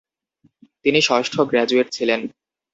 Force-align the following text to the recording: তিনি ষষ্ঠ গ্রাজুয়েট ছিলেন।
তিনি 0.85 0.99
ষষ্ঠ 1.01 1.33
গ্রাজুয়েট 1.41 1.87
ছিলেন। 1.91 2.21